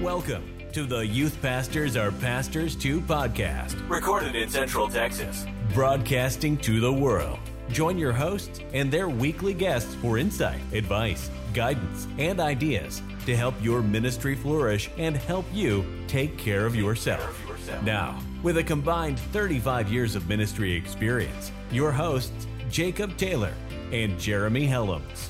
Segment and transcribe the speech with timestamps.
[0.00, 6.80] Welcome to the Youth Pastors Are Pastors Too podcast, recorded in Central Texas, broadcasting to
[6.80, 7.38] the world.
[7.68, 13.54] Join your hosts and their weekly guests for insight, advice, guidance, and ideas to help
[13.60, 17.38] your ministry flourish and help you take care of yourself.
[17.82, 23.52] Now, with a combined 35 years of ministry experience, your hosts, Jacob Taylor
[23.92, 25.28] and Jeremy Helms.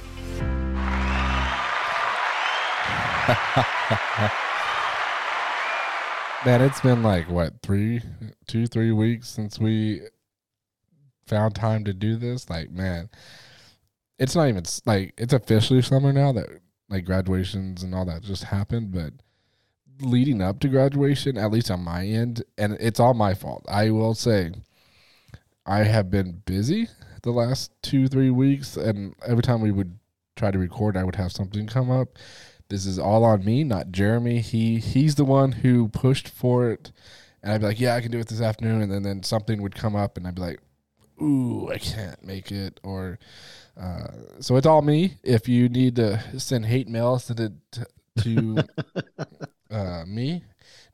[6.42, 8.00] Man, it's been like what three,
[8.46, 10.00] two, three weeks since we
[11.26, 12.48] found time to do this.
[12.48, 13.10] Like, man,
[14.18, 16.48] it's not even like it's officially summer now that
[16.88, 18.90] like graduations and all that just happened.
[18.90, 19.12] But
[20.00, 23.66] leading up to graduation, at least on my end, and it's all my fault.
[23.68, 24.52] I will say,
[25.66, 26.88] I have been busy
[27.22, 29.98] the last two, three weeks, and every time we would
[30.36, 32.16] try to record, I would have something come up
[32.70, 34.40] this is all on me, not Jeremy.
[34.40, 36.92] He he's the one who pushed for it,
[37.42, 39.60] and I'd be like, yeah, I can do it this afternoon, and then then something
[39.60, 40.60] would come up, and I'd be like,
[41.20, 43.18] ooh, I can't make it, or
[43.78, 44.08] uh,
[44.40, 45.14] so it's all me.
[45.22, 47.86] If you need to send hate mail, send it to,
[48.22, 48.64] to
[49.70, 50.44] uh, me,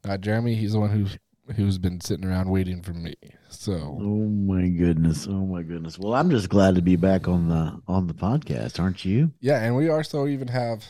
[0.05, 0.55] not Jeremy.
[0.55, 1.17] He's the one who's
[1.55, 3.15] who's been sitting around waiting for me.
[3.49, 5.27] So Oh my goodness.
[5.29, 5.99] Oh my goodness.
[5.99, 9.33] Well, I'm just glad to be back on the on the podcast, aren't you?
[9.41, 10.85] yeah, and we also even have,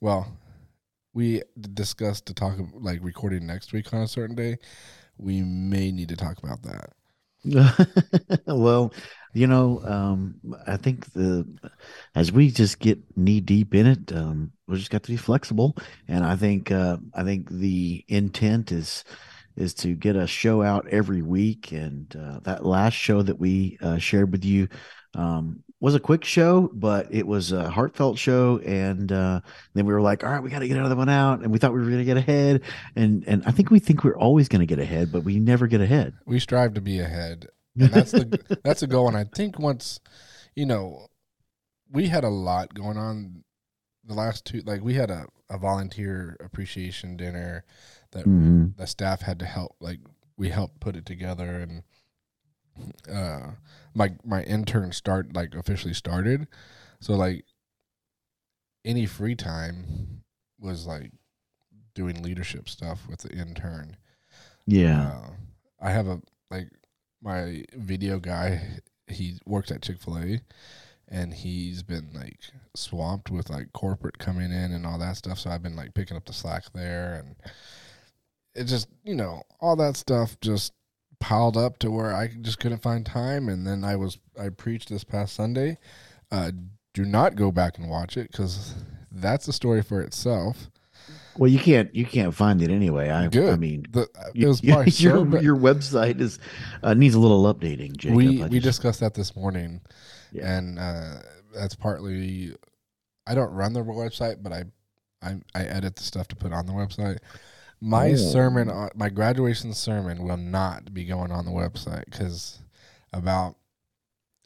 [0.00, 0.36] well,
[1.12, 1.42] we
[1.74, 4.58] discussed to talk like recording next week on a certain day.
[5.18, 6.92] We may need to talk about that.
[8.46, 8.92] well,
[9.32, 10.34] you know, um,
[10.66, 11.46] I think the
[12.14, 15.76] as we just get knee deep in it, um, we just got to be flexible,
[16.06, 19.04] and I think uh, I think the intent is
[19.56, 21.72] is to get a show out every week.
[21.72, 24.68] And uh, that last show that we uh, shared with you
[25.14, 28.58] um, was a quick show, but it was a heartfelt show.
[28.58, 29.40] And uh,
[29.74, 31.58] then we were like, all right, we got to get another one out, and we
[31.58, 32.60] thought we were going to get ahead.
[32.96, 35.66] And and I think we think we're always going to get ahead, but we never
[35.66, 36.14] get ahead.
[36.26, 37.46] We strive to be ahead,
[37.78, 39.08] and that's the that's a goal.
[39.08, 40.00] And I think once,
[40.54, 41.06] you know,
[41.90, 43.44] we had a lot going on
[44.04, 44.60] the last two.
[44.66, 47.64] Like we had a, a volunteer appreciation dinner
[48.12, 48.76] that Mhm.
[48.76, 49.76] the staff had to help.
[49.80, 50.00] Like
[50.36, 51.82] we helped put it together, and
[53.12, 53.52] uh,
[53.94, 56.46] my my intern start like officially started.
[57.00, 57.44] So like
[58.84, 60.22] any free time
[60.58, 61.12] was like
[61.94, 63.96] doing leadership stuff with the intern.
[64.66, 65.08] Yeah.
[65.08, 65.30] Uh,
[65.80, 66.20] I have a
[66.50, 66.68] like
[67.22, 68.80] my video guy.
[69.06, 70.40] He works at Chick Fil A,
[71.08, 72.38] and he's been like
[72.76, 75.38] swamped with like corporate coming in and all that stuff.
[75.38, 77.36] So I've been like picking up the slack there, and
[78.54, 80.72] it just you know all that stuff just
[81.20, 83.48] piled up to where I just couldn't find time.
[83.48, 85.78] And then I was I preached this past Sunday.
[86.30, 86.50] Uh,
[86.94, 88.74] do not go back and watch it because
[89.12, 90.70] that's a story for itself.
[91.36, 93.08] Well, you can't you can't find it anyway.
[93.10, 93.52] I Good.
[93.52, 96.38] I mean, The, it was you- probably so your your website is
[96.82, 97.96] uh, needs a little updating.
[97.96, 98.16] Jacob.
[98.16, 99.80] we I we just- discussed that this morning,
[100.32, 100.56] Yeah.
[100.56, 101.22] and uh,
[101.54, 102.54] that's partly.
[103.26, 104.64] I don't run the website, but I,
[105.22, 107.18] I I edit the stuff to put on the website.
[107.80, 108.16] My Oh.
[108.16, 112.58] sermon, on, my graduation sermon, will not be going on the website because
[113.12, 113.56] about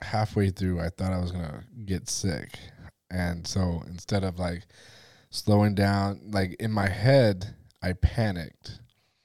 [0.00, 2.58] halfway through, I thought I was gonna get sick,
[3.10, 4.66] and so instead of like
[5.30, 8.80] slowing down, like in my head, I panicked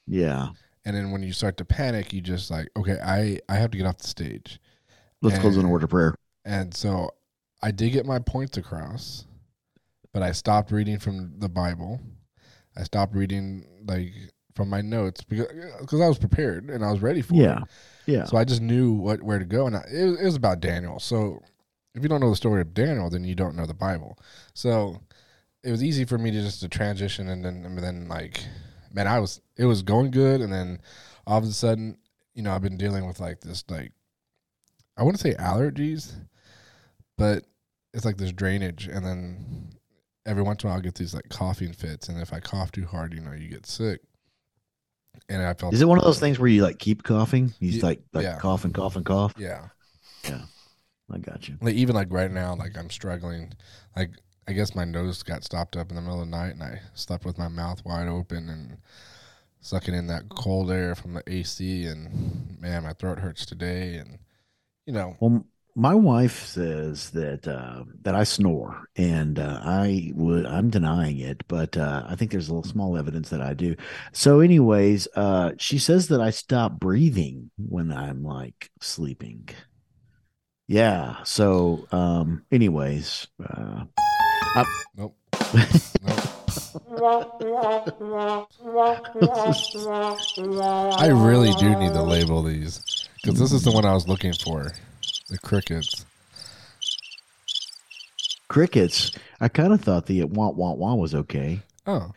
[0.06, 0.48] yeah.
[0.84, 3.78] and then when you start to panic you just like okay i i have to
[3.78, 4.58] get off the stage
[5.22, 6.14] Let's close in And- order of prayer.
[6.44, 7.10] and so
[7.62, 9.24] i did get my points across
[10.12, 12.00] but i stopped reading from the bible
[12.80, 14.12] i stopped reading like
[14.54, 15.46] from my notes because
[15.80, 17.58] because i was prepared and i was ready for Yeah.
[17.62, 17.68] it
[18.06, 18.24] Yeah.
[18.24, 20.60] so i just knew what where to go and I, it, was- it was about
[20.60, 21.40] daniel so
[21.94, 24.18] if you don't know the story of daniel then you don't know the bible
[24.54, 25.00] so
[25.62, 28.44] it was easy for me to just to transition and then and then like
[28.92, 30.80] man i was it was going good and then
[31.26, 31.96] all of a sudden
[32.34, 33.92] you know i've been dealing with like this like
[34.96, 36.12] i wouldn't say allergies
[37.18, 37.44] but
[37.92, 39.70] it's like this drainage and then
[40.26, 42.70] every once in a while i get these like coughing fits and if i cough
[42.72, 44.00] too hard you know you get sick
[45.28, 47.52] and i felt Is it one of those things where you like keep coughing?
[47.58, 48.38] You just like like yeah.
[48.38, 49.34] cough and cough and cough.
[49.38, 49.68] yeah
[51.12, 51.56] I got you.
[51.60, 53.52] like even like right now like i'm struggling
[53.96, 54.10] like
[54.46, 56.80] i guess my nose got stopped up in the middle of the night and i
[56.94, 58.76] slept with my mouth wide open and
[59.60, 64.18] sucking in that cold air from the ac and man my throat hurts today and
[64.86, 65.44] you know Well,
[65.74, 71.42] my wife says that uh, that I snore, and uh, I would I'm denying it,
[71.48, 73.76] but uh, I think there's a little small evidence that I do.
[74.12, 79.48] So, anyways, uh, she says that I stop breathing when I'm like sleeping.
[80.66, 81.22] Yeah.
[81.24, 83.84] So, um, anyways, uh,
[84.56, 85.16] nope nope
[90.98, 94.32] I really do need to label these because this is the one I was looking
[94.32, 94.72] for.
[95.30, 96.04] The crickets.
[98.48, 99.12] Crickets.
[99.40, 101.62] I kind of thought the wah wah wah was okay.
[101.86, 102.10] Oh,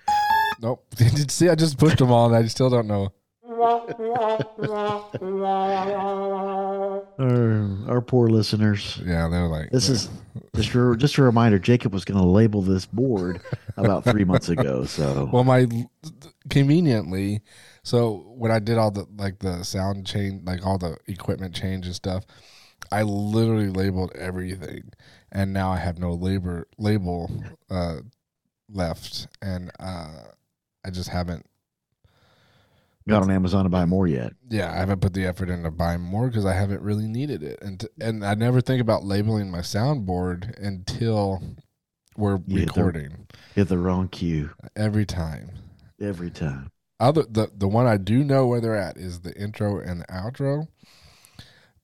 [0.62, 0.84] nope.
[0.96, 1.48] Did see?
[1.48, 3.14] I just pushed them all, and I still don't know.
[7.20, 9.00] Our, our poor listeners.
[9.06, 10.10] Yeah, they're like This is
[10.56, 11.60] just a, just a reminder.
[11.60, 13.42] Jacob was going to label this board
[13.78, 14.86] about three months ago.
[14.86, 15.68] So well, my
[16.50, 17.42] conveniently.
[17.84, 21.86] So when I did all the like the sound change, like all the equipment change
[21.86, 22.26] and stuff,
[22.94, 24.92] I literally labeled everything,
[25.32, 27.32] and now I have no labor label
[27.70, 27.98] uh,
[28.70, 30.26] left, and uh,
[30.86, 31.46] I just haven't
[33.08, 34.34] got on Amazon to buy more yet.
[34.50, 37.60] yeah, I haven't put the effort into buying more because I haven't really needed it,
[37.62, 41.42] and and I never think about labeling my soundboard until
[42.16, 45.50] we're You hit the- recording Hit the wrong cue every time.
[46.00, 46.70] every time.
[47.00, 50.06] Other the the one I do know where they're at is the intro and the
[50.06, 50.68] outro,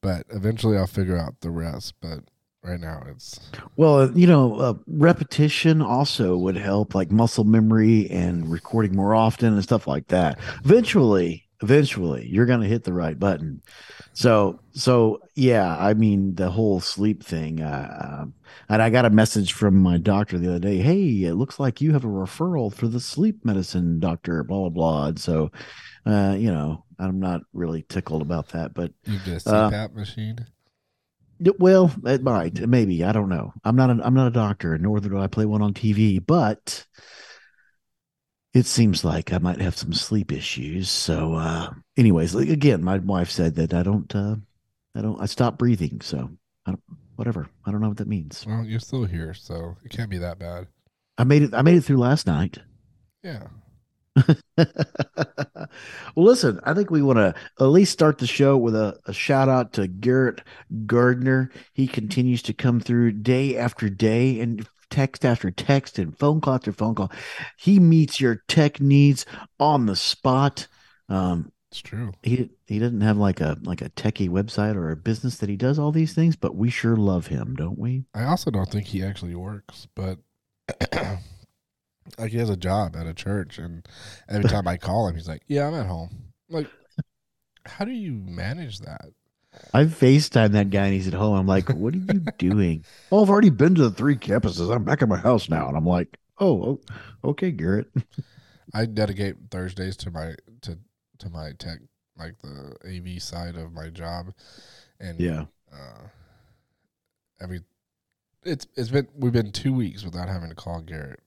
[0.01, 1.95] but eventually I'll figure out the rest.
[2.01, 2.19] But
[2.63, 3.39] right now it's
[3.75, 9.53] Well, you know, uh, repetition also would help, like muscle memory and recording more often
[9.53, 10.39] and stuff like that.
[10.65, 13.61] Eventually, eventually, you're going to hit the right button.
[14.13, 17.61] So, so yeah, I mean, the whole sleep thing.
[17.61, 18.33] Uh, um,
[18.67, 20.77] and I got a message from my doctor the other day.
[20.77, 24.43] Hey, it looks like you have a referral for the sleep medicine doctor.
[24.43, 25.05] Blah blah blah.
[25.07, 25.51] And so,
[26.05, 29.93] uh, you know, I'm not really tickled about that, but you get a Uh, CPAP
[29.93, 30.45] machine.
[31.57, 33.03] Well, it might, maybe.
[33.05, 33.53] I don't know.
[33.63, 33.89] I'm not.
[33.89, 36.19] A, I'm not a doctor, nor do I play one on TV.
[36.25, 36.85] But
[38.53, 40.89] it seems like I might have some sleep issues.
[40.89, 44.13] So, uh, anyways, like, again, my wife said that I don't.
[44.13, 44.35] Uh,
[44.93, 45.21] I don't.
[45.21, 46.01] I stop breathing.
[46.01, 46.29] So,
[46.65, 46.83] I don't,
[47.15, 47.47] whatever.
[47.65, 48.43] I don't know what that means.
[48.45, 50.67] Well, you're still here, so it can't be that bad.
[51.17, 51.53] I made it.
[51.53, 52.57] I made it through last night.
[53.23, 53.47] Yeah.
[54.57, 55.67] well,
[56.15, 59.49] listen, I think we want to at least start the show with a, a shout
[59.49, 60.41] out to Garrett
[60.85, 61.51] Gardner.
[61.73, 66.55] He continues to come through day after day and text after text and phone call
[66.55, 67.11] after phone call.
[67.57, 69.25] He meets your tech needs
[69.59, 70.67] on the spot.
[71.07, 72.11] Um, It's true.
[72.23, 75.55] he he doesn't have like a like a techie website or a business that he
[75.55, 78.05] does all these things, but we sure love him, don't we?
[78.13, 80.17] I also don't think he actually works, but
[82.17, 83.87] like he has a job at a church, and
[84.27, 86.09] every time I call him, he's like, "Yeah, I'm at home."
[86.49, 86.67] I'm like,
[87.65, 89.11] how do you manage that?
[89.73, 91.35] I FaceTime that guy and he's at home.
[91.35, 92.85] I'm like, what are you doing?
[93.11, 94.73] oh, I've already been to the three campuses.
[94.73, 95.67] I'm back at my house now.
[95.67, 96.79] And I'm like, oh,
[97.23, 97.87] okay, Garrett.
[98.73, 100.77] I dedicate Thursdays to my to
[101.19, 101.79] to my tech,
[102.17, 104.33] like the AV side of my job,
[104.99, 105.45] and Yeah.
[105.71, 106.07] uh,
[107.41, 107.61] every
[108.43, 111.19] it's it's been we've been two weeks without having to call Garrett,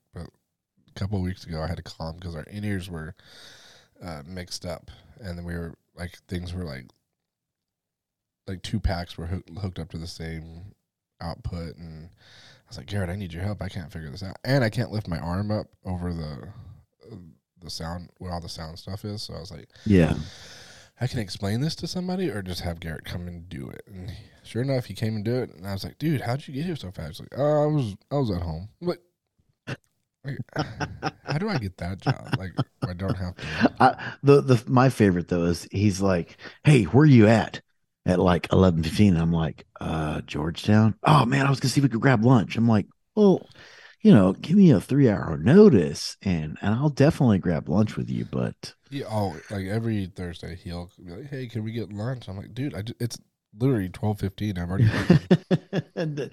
[0.94, 3.14] a couple of weeks ago I had to call him because our in ears were
[4.02, 4.90] uh, mixed up,
[5.20, 6.86] and then we were like things were like
[8.46, 10.74] like two packs were hook, hooked up to the same
[11.20, 13.62] output, and I was like, Garrett, I need your help.
[13.62, 16.48] I can't figure this out, and I can't lift my arm up over the
[17.10, 17.16] uh,
[17.62, 19.22] the sound where all the sound stuff is.
[19.22, 20.14] So I was like, Yeah.
[21.00, 23.82] I can explain this to somebody or just have Garrett come and do it.
[23.88, 24.12] And
[24.44, 25.52] sure enough, he came and do it.
[25.52, 27.08] And I was like, dude, how'd you get here so fast?
[27.08, 28.68] He's like, oh, I was, I was at home.
[28.80, 29.00] I'm like,
[30.24, 30.38] like,
[31.24, 32.34] how do I get that job?
[32.38, 32.52] Like,
[32.86, 33.46] I don't have to.
[33.80, 37.60] I, the the my favorite though is he's like, hey, where are you at?
[38.04, 39.16] At like eleven fifteen.
[39.16, 40.96] I'm like, uh, Georgetown.
[41.04, 42.56] Oh man, I was gonna see if we could grab lunch.
[42.56, 43.48] I'm like, well,
[44.00, 48.10] you know, give me a three hour notice and and I'll definitely grab lunch with
[48.10, 48.24] you.
[48.24, 52.28] But He, oh, like every Thursday, he'll be like, hey, can we get lunch?
[52.28, 53.18] I'm like, dude, I it's
[53.58, 54.58] literally 12:15.
[54.58, 55.86] I've already.
[55.96, 56.28] and uh,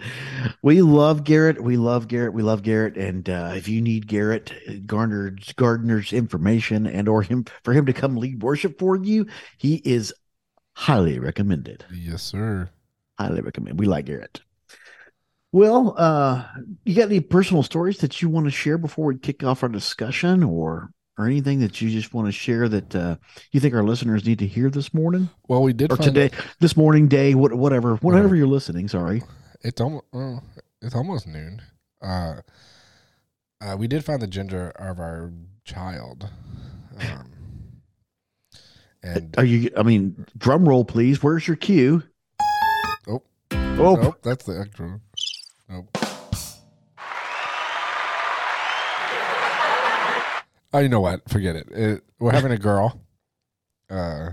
[0.62, 1.62] we love Garrett.
[1.64, 2.34] We love Garrett.
[2.34, 2.98] We love Garrett.
[2.98, 7.94] And uh, if you need Garrett Gardner's Gardner's information and or him for him to
[7.94, 9.26] come lead worship for you,
[9.58, 10.14] he is
[10.74, 11.86] highly recommended.
[11.94, 12.70] yes, sir.
[13.18, 13.80] Highly recommend.
[13.80, 14.42] We like Garrett.
[15.52, 16.46] Well, uh,
[16.86, 19.70] you got any personal stories that you want to share before we kick off our
[19.70, 23.18] discussion, or or anything that you just want to share that uh,
[23.52, 26.36] you think our listeners need to hear this morning Well, we did or find today,
[26.60, 28.88] this morning, day, what, whatever, whenever you're listening?
[28.88, 29.22] Sorry.
[29.62, 30.42] It's almost well,
[30.82, 31.62] it's almost noon.
[32.02, 32.36] Uh,
[33.62, 35.34] uh, we did find the gender of our
[35.66, 36.30] child,
[36.98, 37.34] um,
[39.04, 39.70] and Are you?
[39.76, 41.22] I mean, drum roll, please.
[41.22, 42.04] Where's your cue?
[43.06, 43.22] Oh.
[43.52, 45.02] oh, nope, that's the extra.
[45.68, 45.98] Nope.
[50.80, 51.28] Oh, you know what?
[51.28, 51.68] Forget it.
[51.72, 53.02] it we're having a girl.
[53.90, 54.30] Uh,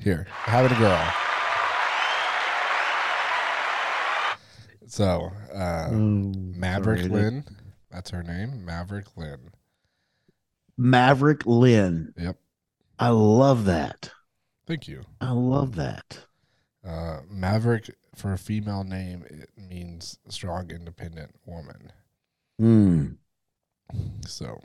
[0.00, 1.12] here, we're having a girl.
[4.88, 7.44] So, uh, Oh, Maverick sorry, Lynn.
[7.92, 9.52] That's her name, Maverick Lynn.
[10.76, 12.12] Maverick Lynn.
[12.18, 12.38] Yep.
[12.98, 14.10] I love that.
[14.66, 15.02] Thank you.
[15.20, 16.18] I love that.
[16.84, 21.92] Uh, Maverick for a female name it means strong, independent woman.
[22.60, 23.16] Mm.
[24.26, 24.60] So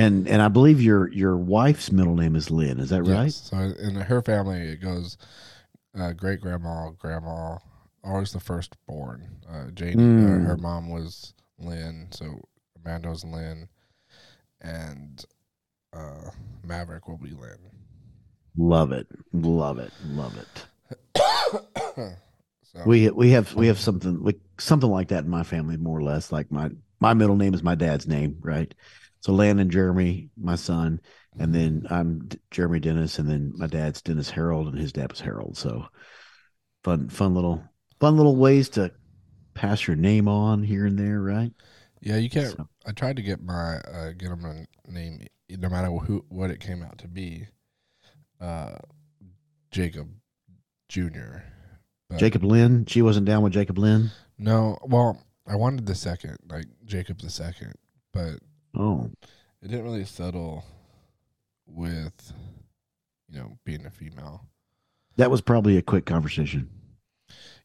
[0.00, 2.80] And and I believe your your wife's middle name is Lynn.
[2.80, 3.24] Is that right?
[3.24, 3.36] yes.
[3.50, 5.18] So in her family, it goes
[5.98, 7.58] uh, great grandma, grandma,
[8.02, 9.28] always the firstborn.
[9.48, 10.42] Uh, Janie, Mm.
[10.42, 12.40] uh, her mom was Lynn, so
[12.82, 13.68] Amanda was Lynn,
[14.62, 15.24] and
[15.92, 16.30] uh,
[16.64, 17.58] Maverick will be Lynn.
[18.56, 19.06] Love it.
[19.32, 19.92] Love it.
[20.06, 21.16] Love it.
[22.62, 25.98] so We we have we have something like something like that in my family, more
[25.98, 26.32] or less.
[26.32, 28.72] Like my my middle name is my dad's name, right?
[29.20, 31.00] So Landon and Jeremy, my son,
[31.38, 35.10] and then I'm D- Jeremy Dennis, and then my dad's Dennis Harold, and his dad
[35.10, 35.56] was Harold.
[35.56, 35.86] So
[36.84, 37.62] fun, fun little,
[38.00, 38.90] fun little ways to
[39.54, 41.52] pass your name on here and there, right?
[42.00, 42.56] yeah, you can't.
[42.56, 46.50] So- I tried to get my uh, get him a name, no matter who what
[46.50, 47.46] it came out to be.
[48.40, 48.76] Uh,
[49.70, 50.08] Jacob
[50.88, 51.44] Junior.
[52.16, 54.10] Jacob Lynn, she wasn't down with Jacob Lynn.
[54.38, 57.74] No, well, I wanted the second, like Jacob the second,
[58.12, 58.40] but
[58.76, 59.10] Oh,
[59.62, 60.64] it didn't really settle
[61.66, 62.32] with,
[63.28, 64.46] you know, being a female.
[65.16, 66.68] that was probably a quick conversation.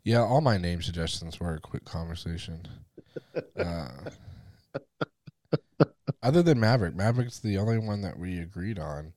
[0.04, 2.68] Yeah, all my name suggestions were a quick conversation.
[3.58, 3.90] Uh,
[6.24, 9.14] other than Maverick, Maverick's the only one that we agreed on,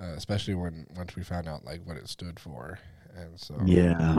[0.00, 2.78] uh, especially when once we found out like what it stood for,
[3.16, 4.18] and so Yeah.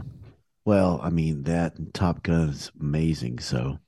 [0.65, 3.39] Well, I mean that Top Gun is amazing.
[3.39, 3.79] So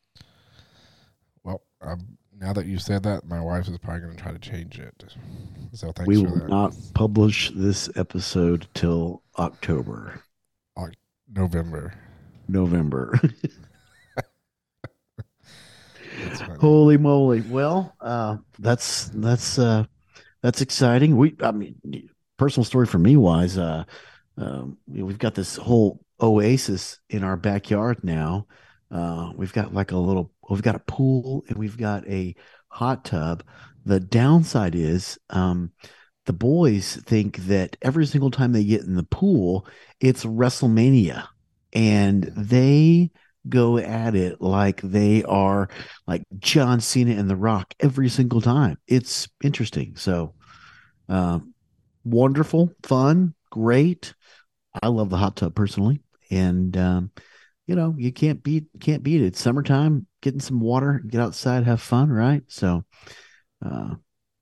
[1.44, 4.40] Well, um, now that you said that, my wife is probably going to try to
[4.40, 5.04] change it.
[5.74, 6.50] So thanks we for will that.
[6.50, 10.22] not publish this episode till October,
[11.34, 11.94] November.
[12.48, 13.20] November.
[16.60, 17.42] Holy moly!
[17.42, 19.84] Well, uh, that's that's uh,
[20.42, 21.18] that's exciting.
[21.18, 21.76] We, I mean,
[22.38, 23.84] personal story for me wise, uh,
[24.38, 28.48] um, we've got this whole oasis in our backyard now.
[28.90, 32.36] Uh, we've got like a little, we've got a pool and we've got a
[32.68, 33.44] hot tub.
[33.86, 35.72] The downside is, um,
[36.26, 39.68] the boys think that every single time they get in the pool,
[40.00, 41.28] it's WrestleMania,
[41.74, 43.12] and they
[43.48, 45.70] go at it like they are
[46.08, 48.78] like John Cena and The Rock every single time.
[48.88, 49.96] It's interesting.
[49.98, 50.34] So,
[51.08, 51.54] um,
[52.04, 54.16] wonderful, fun, great.
[54.82, 57.12] I love the hot tub personally, and um,
[57.68, 59.36] you know you can't beat can't beat it.
[59.36, 62.42] Summertime, getting some water, get outside, have fun, right?
[62.48, 62.84] So,
[63.64, 63.94] uh,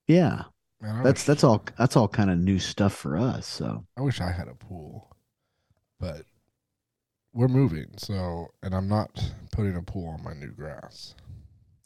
[0.08, 0.44] yeah,
[0.82, 3.46] Man, that's wish, that's all that's all kind of new stuff for us.
[3.46, 5.14] So, I wish I had a pool,
[6.00, 6.24] but
[7.34, 9.10] we're moving, so and I'm not
[9.52, 11.16] putting a pool on my new grass.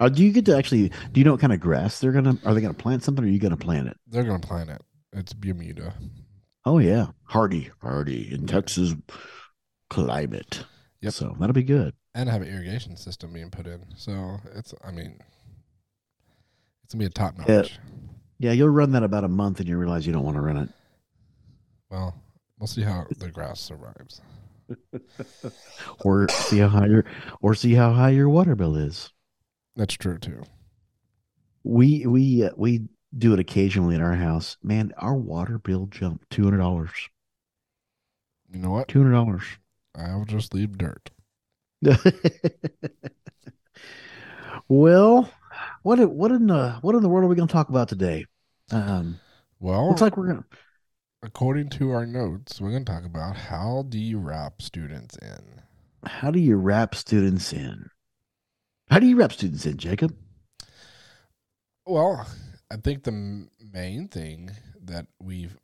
[0.00, 0.88] uh, do you get to actually?
[1.12, 2.38] Do you know what kind of grass they're gonna?
[2.46, 3.22] Are they gonna plant something?
[3.22, 3.98] Or are you gonna plant it?
[4.06, 4.80] They're going to plant it.
[5.12, 5.92] It's Bermuda.
[6.64, 8.94] Oh yeah, hardy, hardy in Texas
[9.90, 10.64] climate.
[11.02, 11.12] Yep.
[11.12, 11.92] So that'll be good.
[12.18, 13.80] And have an irrigation system being put in.
[13.96, 15.20] So it's, I mean,
[16.82, 17.48] it's gonna be a top notch.
[17.48, 17.66] Yeah.
[18.40, 20.56] Yeah, you'll run that about a month, and you realize you don't want to run
[20.56, 20.68] it.
[21.90, 22.14] Well,
[22.58, 24.20] we'll see how the grass survives.
[26.04, 27.04] or see how high your
[27.40, 29.12] or see how high your water bill is.
[29.74, 30.42] That's true too.
[31.64, 34.56] We we uh, we do it occasionally in our house.
[34.62, 36.92] Man, our water bill jumped two hundred dollars.
[38.52, 38.88] You know what?
[38.88, 39.44] Two hundred dollars.
[39.96, 41.10] I'll just leave dirt.
[44.68, 45.30] well,
[45.82, 48.26] what what in the what in the world are we going to talk about today?
[48.70, 49.20] Um,
[49.60, 50.44] Well, looks like we're gonna.
[51.22, 55.62] according to our notes, we're going to talk about how do you wrap students in.
[56.04, 57.90] How do you wrap students in?
[58.90, 60.14] How do you wrap students in, Jacob?
[61.86, 62.26] Well,
[62.70, 64.50] I think the m- main thing
[64.82, 65.56] that we've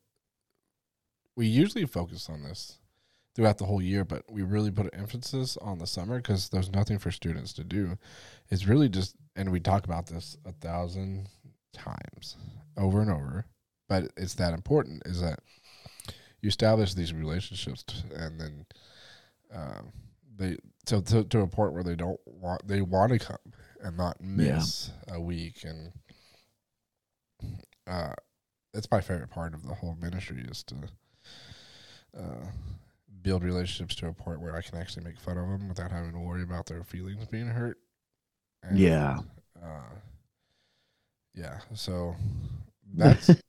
[1.37, 2.79] we usually focus on this
[3.35, 6.71] throughout the whole year, but we really put an emphasis on the summer because there's
[6.71, 7.99] nothing for students to do.
[8.51, 11.29] It's really just, and we talk about this a thousand
[11.73, 12.37] times
[12.77, 13.47] over and over,
[13.89, 15.41] but it's that important is that
[16.41, 18.67] you establish these relationships and then
[19.53, 19.93] um,
[20.37, 23.39] they so to, to a point where they don't want they want to come
[23.81, 25.93] and not miss a week and
[27.87, 28.13] uh
[28.73, 30.75] that's my favorite part of the whole ministry is to
[32.19, 32.47] uh
[33.25, 36.13] build relationships to a point where I can actually make fun of them without having
[36.13, 37.79] to worry about their feelings being hurt.
[38.63, 39.19] And, Yeah.
[39.61, 39.95] Uh,
[41.35, 41.59] yeah.
[41.73, 42.15] So
[42.93, 43.29] that's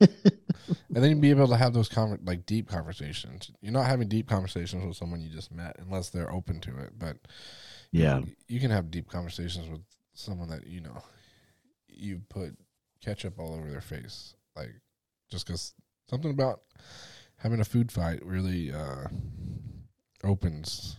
[0.88, 3.50] then you'd be able to have those like deep conversations.
[3.60, 6.98] You're not having deep conversations with someone you just met unless they're open to it.
[6.98, 7.18] But
[7.92, 8.20] yeah.
[8.20, 9.82] you, you can have deep conversations with
[10.14, 11.02] someone that you know
[11.86, 12.56] you put
[13.04, 14.72] ketchup all over their face, like
[15.30, 15.74] just because
[16.08, 16.62] something about
[17.38, 19.04] having a food fight really uh,
[20.24, 20.96] opens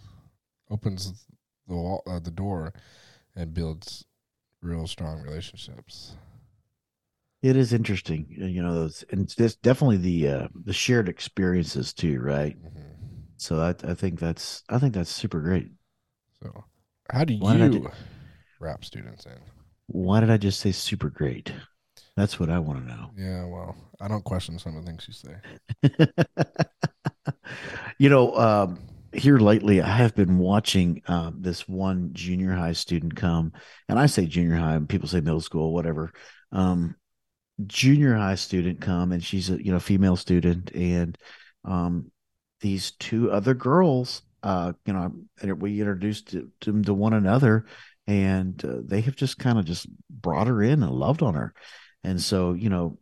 [0.69, 1.25] opens
[1.67, 2.73] the wall, uh, the door
[3.35, 4.05] and builds
[4.61, 6.15] real strong relationships.
[7.41, 12.19] It is interesting, you know, those, and it's definitely the uh, the shared experiences too,
[12.19, 12.57] right?
[12.57, 12.87] Mm-hmm.
[13.37, 15.69] So I, I think that's I think that's super great.
[16.41, 16.65] So,
[17.11, 17.89] how do Why you
[18.59, 19.37] wrap students in?
[19.85, 21.53] Why did I just say super great?
[22.15, 23.11] That's what I want to know.
[23.15, 26.15] Yeah, well, I don't question some of the things you say.
[27.99, 28.79] you know, um,
[29.13, 33.53] here lately, I have been watching uh, this one junior high student come,
[33.89, 36.11] and I say junior high, people say middle school, whatever.
[36.51, 36.95] Um,
[37.65, 41.17] junior high student come, and she's a you know female student, and
[41.65, 42.11] um,
[42.61, 45.11] these two other girls, uh, you know,
[45.55, 47.65] we introduced them to one another,
[48.07, 51.53] and uh, they have just kind of just brought her in and loved on her
[52.07, 52.97] and so, you know,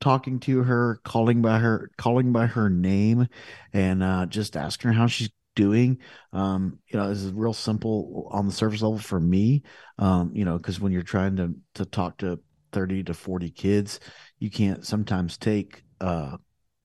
[0.00, 3.28] talking to her, calling by her, calling by her name,
[3.72, 5.98] and uh, just asking her how she's doing.
[6.32, 9.62] Um, you know, this is real simple on the surface level for me.
[9.98, 12.40] Um, you know, because when you're trying to to talk to
[12.72, 14.00] 30 to 40 kids,
[14.38, 16.36] you can't sometimes take uh,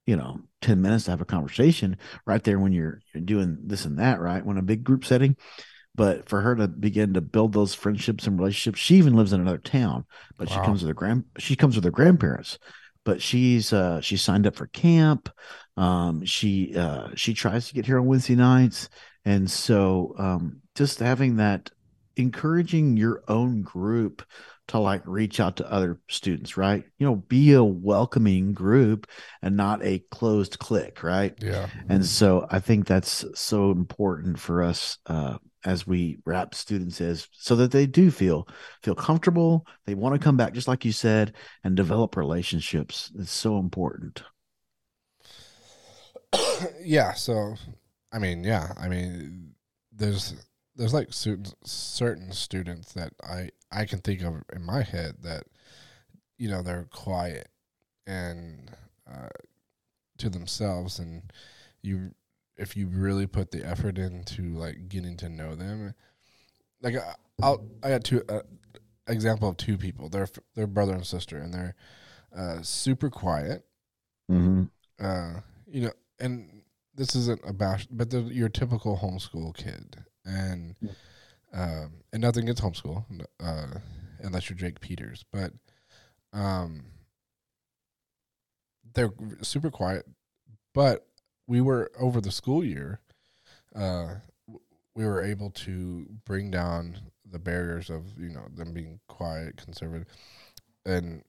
[0.07, 3.85] you know, 10 minutes to have a conversation right there when you're, you're doing this
[3.85, 4.43] and that, right?
[4.43, 5.35] When a big group setting,
[5.93, 9.41] but for her to begin to build those friendships and relationships, she even lives in
[9.41, 10.05] another town,
[10.37, 10.55] but wow.
[10.55, 12.57] she comes with her grand she comes with her grandparents.
[13.07, 15.29] But she's uh she signed up for camp.
[15.77, 18.89] Um she uh she tries to get here on Wednesday nights.
[19.23, 21.71] And so um just having that
[22.17, 24.23] encouraging your own group
[24.67, 26.83] to like reach out to other students, right?
[26.99, 29.07] You know, be a welcoming group
[29.41, 31.33] and not a closed clique, right?
[31.39, 31.69] Yeah.
[31.87, 35.37] And so I think that's so important for us uh,
[35.67, 38.47] as we wrap students is so that they do feel
[38.81, 39.67] feel comfortable.
[39.85, 41.33] They want to come back just like you said
[41.63, 43.11] and develop relationships.
[43.19, 44.23] It's so important.
[46.81, 47.55] Yeah so
[48.11, 49.53] i mean yeah i mean
[49.91, 50.35] there's
[50.75, 55.43] there's like certain certain students that i i can think of in my head that
[56.37, 57.49] you know they're quiet
[58.07, 58.71] and
[59.11, 59.29] uh,
[60.17, 61.31] to themselves and
[61.81, 62.11] you
[62.57, 65.93] if you really put the effort into like getting to know them,
[66.81, 66.95] like
[67.41, 68.41] I'll I got two uh,
[69.07, 70.09] example of two people.
[70.09, 71.75] They're they're brother and sister, and they're
[72.35, 73.65] uh, super quiet.
[74.31, 74.63] Mm-hmm.
[74.99, 76.61] Uh, you know, and
[76.95, 80.75] this isn't a bash, but they're your typical homeschool kid, and
[81.53, 83.05] um, and nothing gets homeschool
[83.39, 83.79] uh,
[84.21, 85.53] unless you're Jake Peters, but
[86.33, 86.85] um,
[88.93, 90.05] they're super quiet,
[90.73, 91.06] but
[91.47, 92.99] we were over the school year,
[93.75, 94.15] uh,
[94.95, 96.97] we were able to bring down
[97.29, 100.07] the barriers of you know them being quiet, conservative,
[100.85, 101.23] and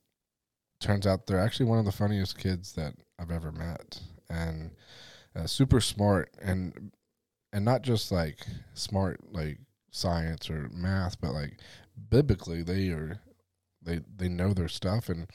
[0.81, 4.71] turns out they're actually one of the funniest kids that I've ever met, and
[5.37, 6.93] uh, super smart and
[7.53, 9.59] and not just like smart like
[9.91, 11.59] science or math, but like
[12.11, 13.21] biblically they are
[13.83, 15.27] they they know their stuff and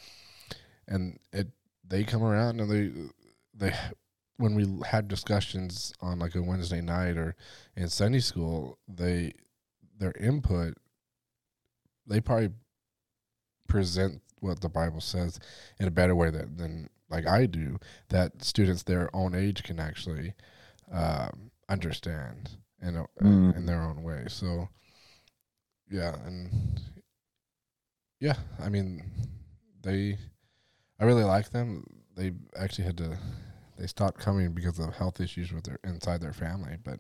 [0.88, 1.48] and it
[1.88, 2.92] they come around and they
[3.54, 3.74] they
[4.38, 7.36] when we had discussions on like a Wednesday night or
[7.76, 9.34] in Sunday school, they
[10.00, 10.76] their input
[12.06, 12.50] they probably
[13.68, 15.40] present what the Bible says
[15.80, 19.80] in a better way that, than like I do that students their own age can
[19.80, 20.34] actually
[20.92, 22.50] um, understand
[22.82, 23.56] in a, mm.
[23.56, 24.26] in their own way.
[24.28, 24.68] So
[25.90, 26.82] yeah, and
[28.20, 29.04] yeah, I mean
[29.82, 30.18] they
[31.00, 31.86] I really like them.
[32.16, 33.18] They actually had to
[33.78, 36.78] they stopped coming because of health issues with their inside their family.
[36.84, 37.00] But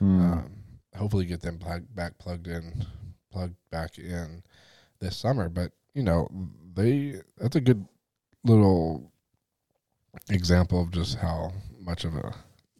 [0.00, 0.20] mm.
[0.20, 0.50] um,
[0.96, 2.86] hopefully, get them plug, back plugged in,
[3.30, 4.42] plugged back in
[5.00, 5.48] this summer.
[5.48, 6.28] But you know,
[6.74, 7.86] they that's a good
[8.44, 9.12] little
[10.30, 12.34] example of just how much of a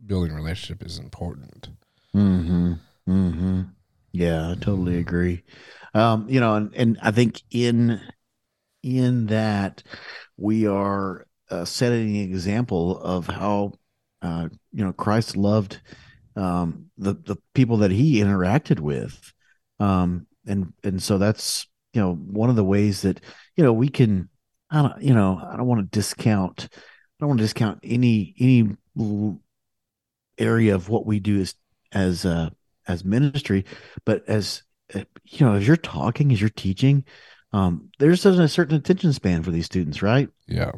[0.06, 1.68] building relationship is important.
[2.12, 2.74] Hmm.
[3.06, 3.62] Hmm.
[4.12, 5.42] Yeah, I totally agree.
[5.94, 8.00] Um, you know, and and I think in
[8.82, 9.82] in that
[10.36, 13.72] we are uh, setting an example of how
[14.22, 15.80] uh, you know Christ loved
[16.36, 19.32] um, the the people that he interacted with,
[19.80, 23.20] um, and and so that's you know one of the ways that
[23.56, 24.28] you know we can
[24.70, 26.76] I don't you know I don't want to discount I
[27.20, 28.68] don't want to discount any any
[30.38, 31.54] area of what we do as
[31.92, 32.50] as uh,
[32.86, 33.64] as ministry,
[34.04, 34.62] but as
[34.94, 37.04] uh, you know as you're talking as you're teaching,
[37.52, 40.28] um, there's a certain attention span for these students, right?
[40.46, 40.72] Yeah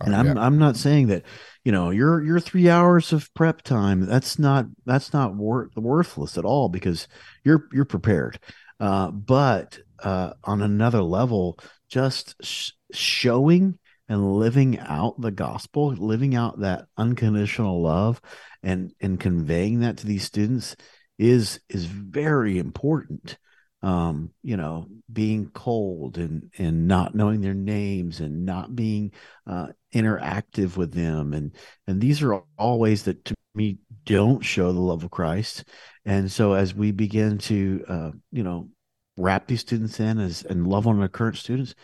[0.00, 0.34] and I'm yeah.
[0.36, 1.24] I'm not saying that,
[1.64, 6.36] you know, your your three hours of prep time that's not that's not wor- worthless
[6.36, 7.08] at all because
[7.44, 8.38] you're you're prepared.
[8.80, 13.78] Uh, but uh, on another level, just sh- showing
[14.08, 18.20] and living out the gospel, living out that unconditional love,
[18.62, 20.76] and and conveying that to these students
[21.18, 23.38] is is very important
[23.84, 29.12] um, you know, being cold and and not knowing their names and not being
[29.46, 31.54] uh, interactive with them, and
[31.86, 35.64] and these are all ways that to me don't show the love of Christ.
[36.06, 38.70] And so as we begin to, uh, you know,
[39.18, 41.74] wrap these students in as and love on our current students,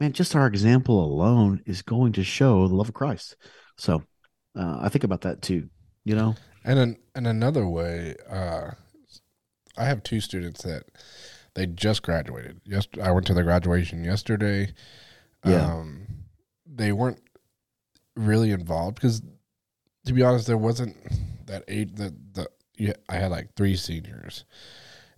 [0.00, 3.36] man, just our example alone is going to show the love of Christ.
[3.76, 4.02] So
[4.58, 5.68] uh, I think about that too.
[6.04, 8.70] You know, and an, and another way, uh,
[9.76, 10.84] I have two students that
[11.54, 12.60] they just graduated.
[12.64, 14.72] Yes, I went to their graduation yesterday.
[15.44, 15.64] Yeah.
[15.64, 16.06] Um,
[16.66, 17.22] they weren't
[18.16, 19.22] really involved because,
[20.06, 20.96] to be honest, there wasn't
[21.46, 21.96] that eight.
[21.96, 24.44] The the yeah, I had like three seniors,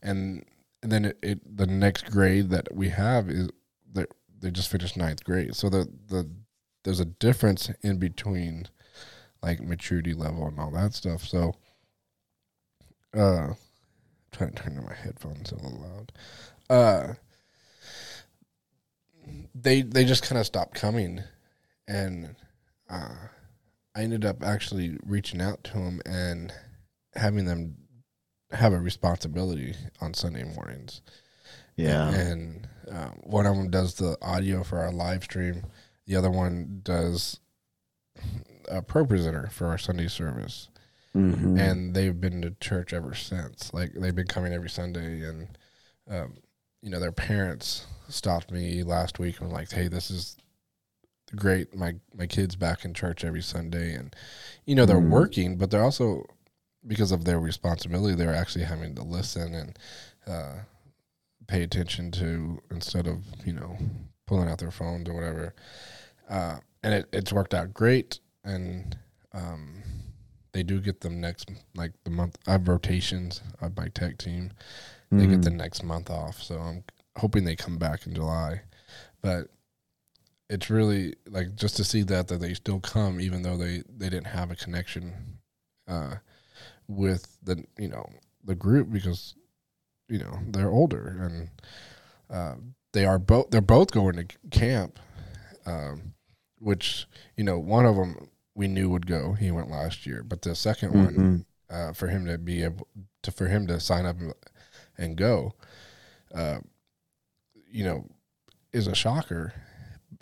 [0.02, 0.44] and,
[0.82, 3.48] and then it, it the next grade that we have is
[3.92, 4.06] they
[4.40, 5.54] they just finished ninth grade.
[5.54, 6.28] So the the
[6.84, 8.66] there's a difference in between
[9.42, 11.24] like maturity level and all that stuff.
[11.24, 11.54] So
[13.14, 13.54] uh
[14.32, 16.12] trying to turn on my headphones a little loud.
[16.68, 17.14] Uh,
[19.54, 21.22] they they just kind of stopped coming,
[21.86, 22.34] and
[22.90, 23.28] uh,
[23.94, 26.52] I ended up actually reaching out to them and
[27.14, 27.76] having them
[28.50, 31.02] have a responsibility on Sunday mornings.
[31.76, 35.64] Yeah, and, and uh, one of them does the audio for our live stream.
[36.06, 37.38] The other one does
[38.68, 40.68] a ProPresenter for our Sunday service
[41.16, 41.58] mm-hmm.
[41.58, 43.72] and they've been to church ever since.
[43.72, 45.48] Like they've been coming every Sunday, and
[46.08, 46.34] um,
[46.82, 50.36] you know their parents stopped me last week and were like, "Hey, this is
[51.34, 51.74] great.
[51.74, 54.14] My my kids back in church every Sunday, and
[54.64, 55.10] you know they're mm-hmm.
[55.10, 56.24] working, but they're also
[56.86, 59.78] because of their responsibility, they're actually having to listen and
[60.26, 60.54] uh,
[61.46, 63.76] pay attention to instead of you know
[64.26, 65.54] pulling out their phones or whatever.
[66.28, 68.96] Uh, and it, it's worked out great, and
[69.32, 69.82] um,
[70.52, 72.38] they do get them next like the month.
[72.46, 74.52] I have rotations of my tech team.
[75.10, 75.30] They mm-hmm.
[75.30, 75.56] get the mm.
[75.56, 76.84] next month off, so I'm
[77.16, 78.62] hoping they come back in July.
[79.20, 79.48] But
[80.52, 84.10] it's really like just to see that that they still come even though they they
[84.10, 85.38] didn't have a connection
[85.88, 86.16] uh,
[86.88, 88.06] with the you know
[88.44, 89.34] the group because
[90.08, 91.48] you know they're older and
[92.30, 92.54] uh,
[92.92, 94.98] they are both they're both going to camp
[95.64, 96.12] um,
[96.58, 99.32] which you know one of them we knew would go.
[99.32, 101.04] He went last year, but the 2nd mm-hmm.
[101.04, 102.86] one uh, for him to be able
[103.22, 104.16] to for him to sign up
[104.98, 105.52] and go,
[106.34, 106.58] uh,
[107.70, 108.06] you know,
[108.72, 109.54] is a shocker,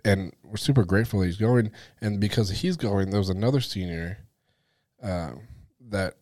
[0.05, 1.73] and we're super grateful he's going.
[2.01, 4.19] And because he's going, there was another senior
[5.03, 5.33] uh,
[5.89, 6.15] that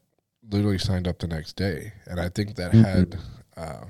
[0.49, 2.83] literally signed up the next day, and I think that mm-hmm.
[2.83, 3.19] had
[3.57, 3.85] uh,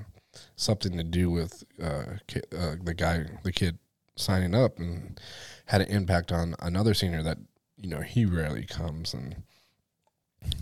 [0.55, 3.77] something to do with uh, ki- uh, the guy, the kid
[4.15, 5.19] signing up, and
[5.65, 7.37] had an impact on another senior that
[7.81, 9.43] you know, he rarely comes and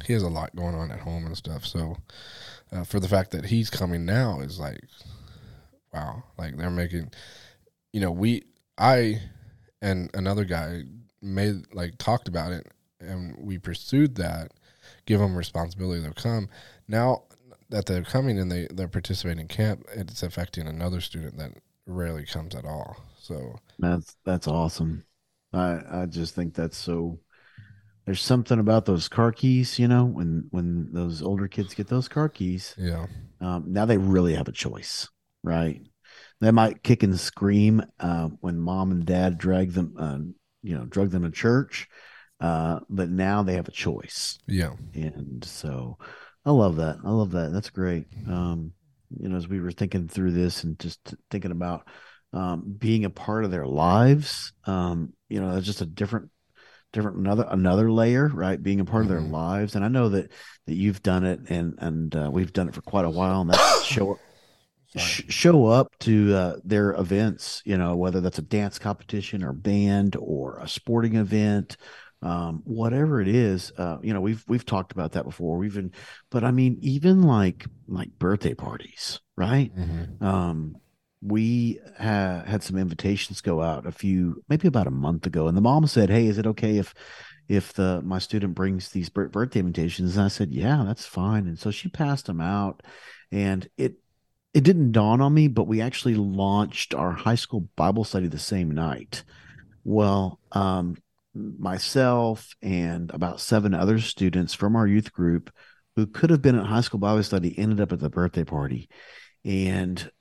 [0.05, 1.65] he has a lot going on at home and stuff.
[1.65, 1.97] So
[2.71, 4.81] uh, for the fact that he's coming now is like,
[5.93, 7.11] wow, like they're making,
[7.91, 8.43] you know, we,
[8.77, 9.21] I,
[9.81, 10.83] and another guy
[11.21, 14.51] made like talked about it and we pursued that,
[15.05, 16.49] give them responsibility they'll come.
[16.87, 17.23] Now
[17.69, 21.53] that they're coming and they, they're participating in camp, it's affecting another student that
[21.85, 22.97] rarely comes at all.
[23.19, 25.03] So that's, that's awesome.
[25.53, 27.19] I I just think that's so.
[28.05, 32.07] There's something about those car keys, you know, when when those older kids get those
[32.07, 32.73] car keys.
[32.77, 33.07] Yeah.
[33.41, 35.09] Um, now they really have a choice,
[35.43, 35.81] right?
[36.39, 40.19] They might kick and scream uh, when mom and dad drag them, uh,
[40.63, 41.87] you know, drug them to church,
[42.39, 44.39] uh, but now they have a choice.
[44.47, 44.73] Yeah.
[44.93, 45.97] And so,
[46.45, 46.99] I love that.
[47.03, 47.51] I love that.
[47.51, 48.05] That's great.
[48.27, 48.71] Um,
[49.19, 51.87] you know, as we were thinking through this and just thinking about
[52.33, 54.53] um, being a part of their lives.
[54.65, 56.29] Um, you know, that's just a different,
[56.93, 58.61] different another another layer, right?
[58.61, 59.11] Being a part mm-hmm.
[59.13, 59.33] of their mm-hmm.
[59.33, 60.31] lives, and I know that
[60.65, 63.49] that you've done it, and and uh, we've done it for quite a while, and
[63.51, 64.19] that's show
[64.95, 67.61] sh- show up to uh, their events.
[67.65, 71.77] You know, whether that's a dance competition or band or a sporting event.
[72.19, 75.59] Um, whatever it is, uh, you know, we've we've talked about that before.
[75.59, 75.91] We've been,
[76.31, 79.71] but I mean, even like like birthday parties, right?
[79.77, 80.25] Mm-hmm.
[80.25, 80.77] Um,
[81.27, 85.57] we ha- had some invitations go out a few maybe about a month ago and
[85.57, 86.93] the mom said hey is it okay if
[87.47, 90.17] if the my student brings these birthday invitations?
[90.17, 91.47] And i said yeah that's fine.
[91.47, 92.83] And so she passed them out
[93.31, 93.95] and it
[94.53, 98.39] it didn't dawn on me but we actually launched our high school bible study the
[98.39, 99.23] same night.
[99.83, 100.97] Well um
[101.33, 105.51] myself and about seven other students from our youth group
[105.95, 108.89] who could have been at high school bible study ended up at the birthday party.
[109.45, 110.11] And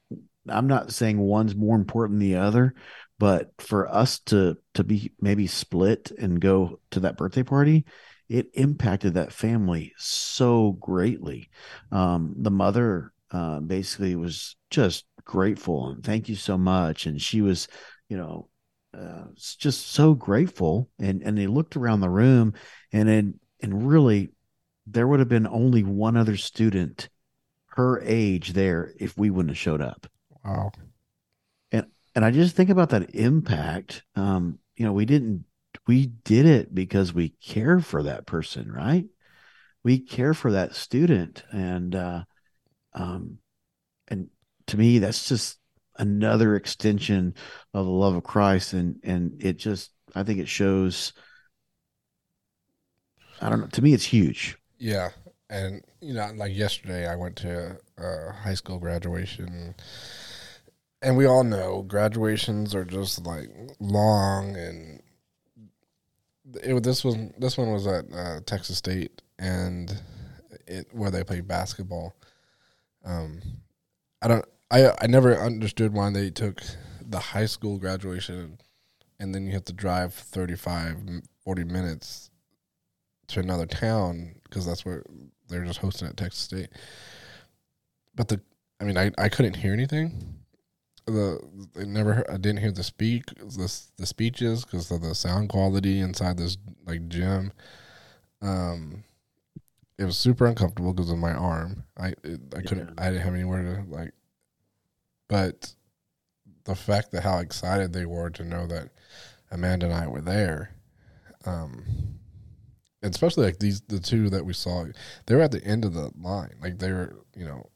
[0.48, 2.74] I'm not saying one's more important than the other,
[3.18, 7.85] but for us to to be maybe split and go to that birthday party,
[8.28, 11.50] it impacted that family so greatly.
[11.92, 17.40] Um, the mother uh, basically was just grateful and thank you so much, and she
[17.40, 17.68] was,
[18.09, 18.48] you know,
[18.96, 19.24] uh,
[19.59, 20.88] just so grateful.
[20.98, 22.54] And and they looked around the room,
[22.92, 24.30] and then and really,
[24.87, 27.09] there would have been only one other student
[27.76, 30.06] her age there if we wouldn't have showed up.
[30.46, 30.70] Wow.
[31.72, 34.04] And and I just think about that impact.
[34.14, 35.44] Um, you know, we didn't
[35.87, 39.06] we did it because we care for that person, right?
[39.85, 41.44] We care for that student.
[41.52, 42.24] And uh
[42.94, 43.38] um
[44.09, 44.28] and
[44.68, 45.59] to me that's just
[45.98, 47.35] another extension
[47.74, 51.12] of the love of Christ and and it just I think it shows
[53.40, 54.56] I don't know to me it's huge.
[54.78, 55.11] Yeah.
[55.48, 59.74] And you know, like yesterday I went to a high school graduation
[61.02, 65.02] and we all know graduations are just like long and
[66.62, 70.00] it, this was this one was at uh, Texas State and
[70.66, 72.16] it where they play basketball.
[73.04, 73.40] Um,
[74.22, 76.62] I don't I I never understood why they took
[77.04, 78.59] the high school graduation
[79.18, 82.30] and then you have to drive 35 40 minutes
[83.28, 85.04] to another town because that's where
[85.48, 86.68] they're just hosting at Texas State.
[88.14, 88.40] But the
[88.80, 90.36] I mean I I couldn't hear anything
[91.07, 91.40] the
[91.79, 96.01] I never I didn't hear the speak the the speeches because of the sound quality
[96.01, 97.53] inside this like gym.
[98.42, 99.05] Um,
[99.99, 101.85] it was super uncomfortable because of my arm.
[101.97, 103.05] I it, I couldn't yeah.
[103.05, 104.12] I didn't have anywhere to like.
[105.29, 105.75] But
[106.64, 108.90] the fact that how excited they were to know that
[109.51, 110.75] Amanda and I were there,
[111.45, 111.85] um,
[113.03, 114.85] and especially like these the two that we saw,
[115.27, 116.57] they were at the end of the line.
[116.61, 117.71] Like they were, you know,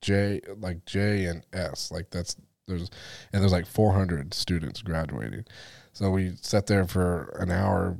[0.00, 1.90] J like J and S.
[1.90, 2.36] Like that's
[2.68, 2.90] there's
[3.32, 5.44] and there's like 400 students graduating.
[5.92, 7.96] So we sat there for an hour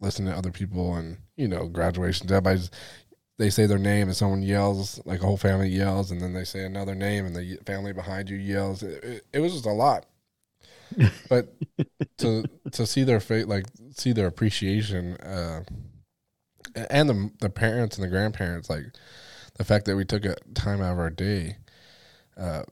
[0.00, 2.30] listening to other people and you know graduations.
[2.30, 2.70] Everybody's
[3.38, 6.44] they say their name and someone yells like a whole family yells and then they
[6.44, 8.82] say another name and the family behind you yells.
[8.82, 10.06] It, it, it was just a lot.
[11.28, 11.54] but
[12.18, 15.62] to to see their fate like see their appreciation uh,
[16.90, 18.84] and the the parents and the grandparents like
[19.58, 21.56] the fact that we took a time out of our day
[22.36, 22.62] uh,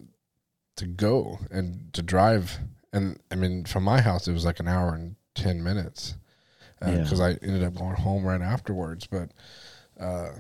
[0.77, 2.59] to go and to drive.
[2.93, 6.15] And I mean, from my house, it was like an hour and 10 minutes
[6.81, 7.31] because uh, yeah.
[7.31, 9.07] I ended up going home right afterwards.
[9.07, 9.31] But
[9.99, 10.31] uh,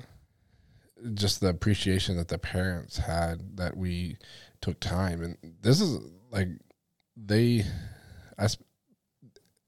[1.14, 4.18] just the appreciation that the parents had that we
[4.60, 5.22] took time.
[5.22, 5.98] And this is
[6.30, 6.48] like,
[7.16, 7.64] they,
[8.38, 8.48] I,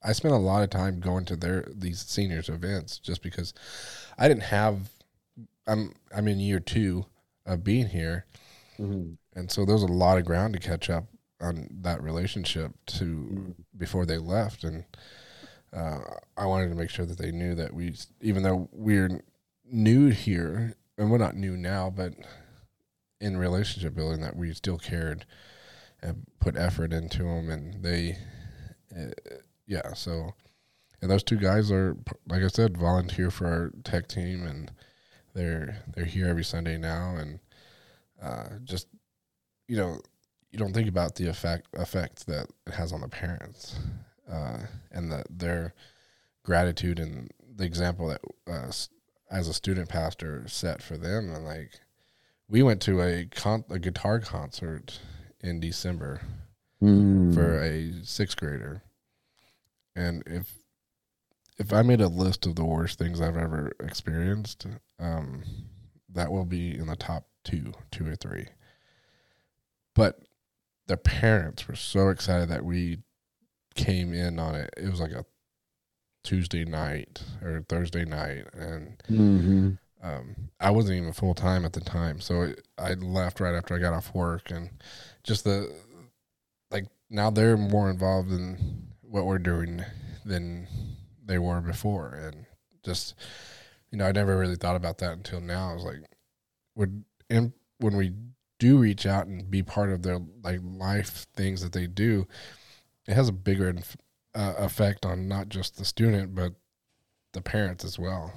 [0.03, 3.55] I spent a lot of time going to their these seniors events just because
[4.19, 4.91] I didn't have
[5.67, 7.07] I'm I'm in year two
[7.45, 8.27] of being here,
[8.79, 11.05] mm-hmm and so there's a lot of ground to catch up
[11.41, 13.55] on that relationship to mm.
[13.77, 14.85] before they left and
[15.73, 15.99] uh,
[16.37, 19.23] I wanted to make sure that they knew that we even though we're
[19.71, 22.15] new here and we're not new now but
[23.21, 25.27] in relationship building that we still cared
[26.03, 28.17] and put effort into them and they
[28.97, 29.11] uh,
[29.67, 30.35] yeah so
[31.03, 31.97] and those two guys are
[32.27, 34.71] like I said volunteer for our tech team and
[35.35, 37.41] they're they're here every Sunday now and
[38.23, 38.87] uh, just
[39.69, 39.99] you know,
[40.51, 43.79] you don't think about the effect effect that it has on the parents,
[44.31, 44.59] uh,
[44.91, 45.75] and that their
[46.45, 48.71] gratitude and the example that uh,
[49.31, 51.31] as a student pastor set for them.
[51.35, 51.73] And like,
[52.49, 55.01] we went to a con- a guitar concert
[55.41, 56.23] in December
[56.83, 57.35] mm.
[57.35, 58.83] for a sixth grader,
[59.95, 60.55] and if
[61.59, 64.67] if I made a list of the worst things I've ever experienced,
[64.99, 65.43] um,
[66.13, 68.49] that will be in the top two, two or three.
[69.97, 70.21] But
[70.87, 72.99] the parents were so excited that we
[73.75, 74.71] came in on it.
[74.77, 75.25] It was like a
[76.23, 79.71] Tuesday night or Thursday night, and mm-hmm.
[80.03, 83.75] um, I wasn't even full time at the time, so it, I left right after
[83.75, 84.71] I got off work, and
[85.23, 85.73] just the
[86.71, 89.85] like now they're more involved in what we're doing
[90.25, 90.67] than
[91.25, 92.47] they were before, and
[92.85, 93.15] just
[93.91, 95.71] you know I never really thought about that until now.
[95.71, 96.03] I was like,
[96.75, 98.13] would and when we
[98.59, 102.27] do reach out and be part of their like life things that they do,
[103.07, 103.75] it has a bigger
[104.35, 106.53] uh, effect on not just the student but
[107.33, 108.33] the parents as well.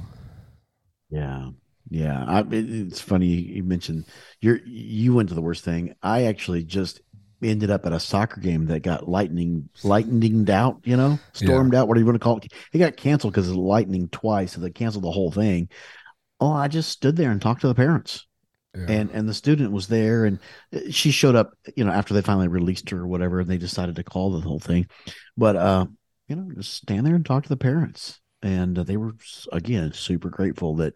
[1.10, 1.50] Yeah.
[1.92, 4.06] Yeah, I, it, it's funny you mentioned
[4.42, 5.96] you you went to the worst thing.
[6.04, 7.02] I actually just
[7.42, 11.80] ended up at a soccer game that got lightning lightninged out, you know, stormed yeah.
[11.80, 12.54] out, whatever you want to call it.
[12.74, 15.70] It got canceled because of lightning twice, so they canceled the whole thing.
[16.40, 18.28] Oh, I just stood there and talked to the parents
[18.76, 18.86] yeah.
[18.88, 20.40] and and the student was there and
[20.74, 23.58] uh, she showed up you know after they finally released her or whatever and they
[23.58, 24.88] decided to call the whole thing.
[25.38, 25.86] But uh
[26.28, 28.20] you know just stand there and talk to the parents.
[28.42, 29.14] And uh, they were
[29.52, 30.96] again super grateful that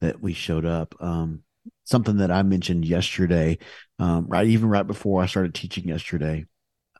[0.00, 0.94] that we showed up.
[1.00, 1.42] Um
[1.84, 3.58] something that i mentioned yesterday
[3.98, 6.46] um right even right before i started teaching yesterday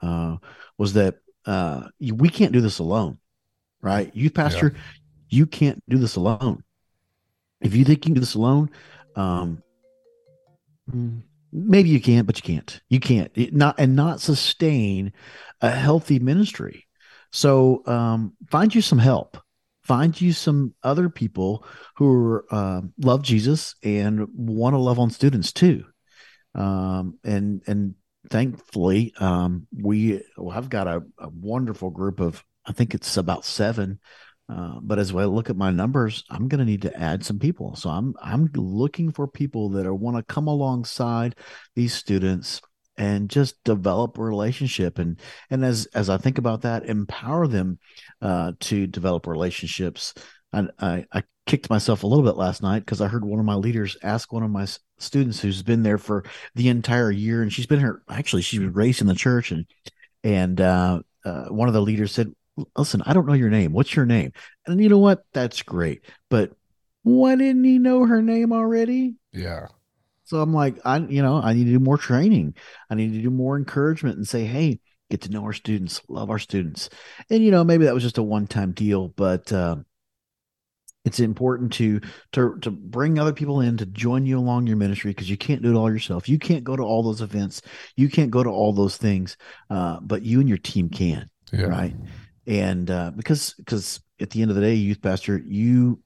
[0.03, 0.37] uh
[0.77, 1.15] was that
[1.47, 3.17] uh we can't do this alone
[3.83, 4.15] right?
[4.15, 4.81] Youth pastor yeah.
[5.29, 6.63] you can't do this alone.
[7.61, 8.71] If you think you can do this alone
[9.17, 9.63] um
[11.53, 12.81] maybe you can't but you can't.
[12.89, 15.13] You can't it not and not sustain
[15.61, 16.87] a healthy ministry.
[17.33, 19.39] So um, find you some help.
[19.83, 21.65] Find you some other people
[21.97, 25.85] who uh, love Jesus and want to love on students too.
[26.55, 27.95] Um, and and
[28.29, 33.45] thankfully, um, we well, I've got a, a wonderful group of I think it's about
[33.45, 33.99] seven
[34.51, 37.39] uh, but as I look at my numbers, I'm going to need to add some
[37.39, 37.77] people.
[37.77, 41.37] So I'm I'm looking for people that are want to come alongside
[41.77, 42.61] these students
[42.97, 47.79] and just develop a relationship and and as as I think about that, empower them
[48.21, 50.15] uh, to develop relationships.
[50.53, 53.47] I, I, I kicked myself a little bit last night because I heard one of
[53.47, 54.67] my leaders ask one of my
[54.99, 58.03] students who's been there for the entire year, and she's been here.
[58.11, 59.67] Actually, she was raised in the church, and
[60.25, 62.33] and uh, uh, one of the leaders said,
[62.77, 63.73] listen, I don't know your name.
[63.73, 64.33] What's your name?
[64.67, 65.25] And you know what?
[65.33, 66.05] That's great.
[66.29, 66.53] But
[67.03, 69.15] why didn't he know her name already?
[69.33, 69.67] Yeah.
[70.25, 72.55] So I'm like, I, you know, I need to do more training.
[72.89, 76.31] I need to do more encouragement and say, hey, get to know our students, love
[76.31, 76.89] our students.
[77.31, 79.77] And, you know, maybe that was just a one time deal, but, uh,
[81.05, 82.01] it's important to
[82.33, 85.63] to to bring other people in to join you along your ministry because you can't
[85.63, 86.29] do it all yourself.
[86.29, 87.63] You can't go to all those events.
[87.97, 89.37] You can't go to all those things,
[89.71, 91.63] uh, but you and your team can, yeah.
[91.63, 91.95] right?
[92.47, 96.01] And uh, because because at the end of the day, youth pastor, you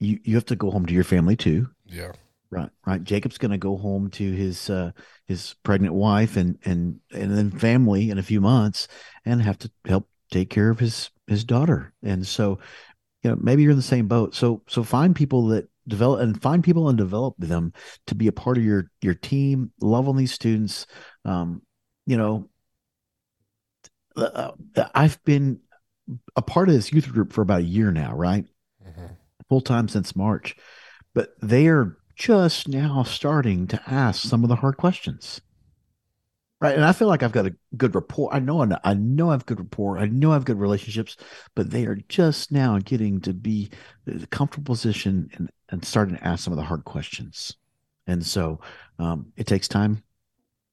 [0.00, 1.68] you you have to go home to your family too.
[1.86, 2.12] Yeah.
[2.50, 3.02] Right, right.
[3.02, 4.92] Jacob's going to go home to his uh,
[5.26, 8.88] his pregnant wife and and and then family in a few months,
[9.24, 11.94] and have to help take care of his his daughter.
[12.02, 12.58] And so,
[13.22, 14.34] you know, maybe you're in the same boat.
[14.34, 17.72] So so find people that develop and find people and develop them
[18.06, 19.72] to be a part of your your team.
[19.80, 20.86] Love on these students.
[21.24, 21.62] Um,
[22.04, 22.50] you know,
[24.16, 24.52] uh,
[24.94, 25.60] I've been
[26.36, 28.44] a part of this youth group for about a year now, right?
[28.86, 29.06] Mm-hmm.
[29.48, 30.56] Full time since March,
[31.14, 35.40] but they are just now starting to ask some of the hard questions,
[36.60, 36.74] right?
[36.74, 38.32] And I feel like I've got a good rapport.
[38.32, 39.98] I know, I know I have good rapport.
[39.98, 41.16] I know I have good relationships,
[41.54, 43.70] but they are just now getting to be
[44.04, 47.56] the comfortable position and, and starting to ask some of the hard questions.
[48.06, 48.60] And so
[48.98, 50.02] um, it takes time.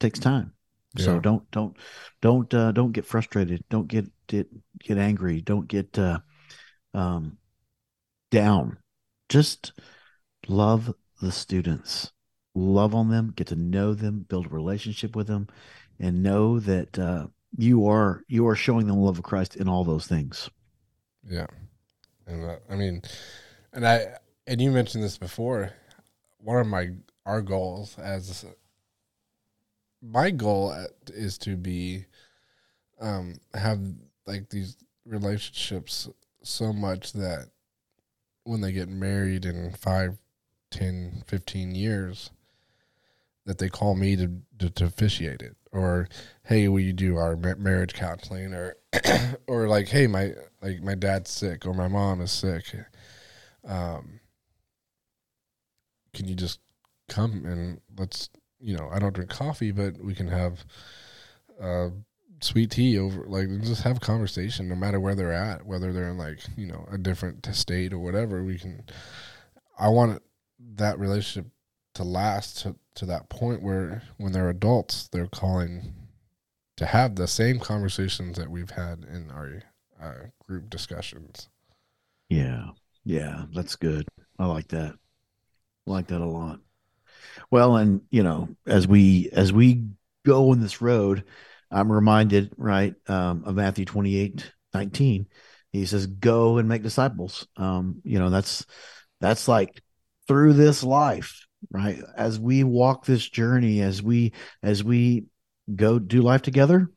[0.00, 0.52] takes time.
[0.94, 1.04] Yeah.
[1.04, 1.76] So don't don't
[2.20, 3.64] don't uh, don't get frustrated.
[3.70, 4.48] Don't get get
[4.80, 5.40] get angry.
[5.40, 6.18] Don't get uh,
[6.94, 7.38] um,
[8.30, 8.78] down.
[9.28, 9.72] Just
[10.48, 12.10] love the students.
[12.54, 13.32] Love on them.
[13.36, 14.26] Get to know them.
[14.28, 15.46] Build a relationship with them,
[16.00, 19.68] and know that uh, you are you are showing them the love of Christ in
[19.68, 20.50] all those things.
[21.28, 21.46] Yeah,
[22.26, 23.02] and uh, I mean,
[23.72, 25.72] and I and you mentioned this before.
[26.38, 26.88] One of my
[27.26, 28.44] our goals as
[30.02, 30.74] my goal
[31.08, 32.04] is to be
[33.00, 33.80] um have
[34.26, 36.08] like these relationships
[36.42, 37.48] so much that
[38.44, 40.18] when they get married in 5
[40.70, 42.30] 10 15 years
[43.46, 45.56] that they call me to, to, to officiate it.
[45.72, 46.08] Or
[46.44, 48.54] hey will you do our marriage counseling?
[48.54, 48.76] Or
[49.46, 52.64] or like hey my like my dad's sick or my mom is sick.
[53.66, 54.20] Um
[56.14, 56.60] can you just
[57.08, 60.64] come and let's you know, I don't drink coffee, but we can have
[61.60, 61.88] uh,
[62.40, 66.18] sweet tea over, like, just have conversation no matter where they're at, whether they're in,
[66.18, 68.44] like, you know, a different state or whatever.
[68.44, 68.84] We can,
[69.78, 70.22] I want
[70.76, 71.50] that relationship
[71.94, 75.94] to last to, to that point where when they're adults, they're calling
[76.76, 79.62] to have the same conversations that we've had in our
[80.00, 81.48] uh, group discussions.
[82.28, 82.68] Yeah.
[83.04, 83.44] Yeah.
[83.52, 84.06] That's good.
[84.38, 84.94] I like that.
[85.86, 86.60] I like that a lot.
[87.50, 89.86] Well, and you know, as we as we
[90.24, 91.24] go on this road,
[91.70, 95.26] I'm reminded, right, um, of Matthew 28, 19.
[95.72, 97.46] He says, Go and make disciples.
[97.56, 98.66] Um, you know, that's
[99.20, 99.82] that's like
[100.26, 102.02] through this life, right?
[102.16, 105.26] As we walk this journey, as we as we
[105.74, 106.90] go do life together,